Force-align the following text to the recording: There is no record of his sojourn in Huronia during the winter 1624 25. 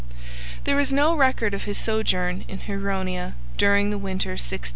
There 0.63 0.79
is 0.79 0.91
no 0.91 1.15
record 1.15 1.53
of 1.53 1.65
his 1.65 1.77
sojourn 1.77 2.43
in 2.47 2.61
Huronia 2.61 3.35
during 3.57 3.91
the 3.91 3.99
winter 3.99 4.31
1624 4.31 4.47
25. 4.57 4.69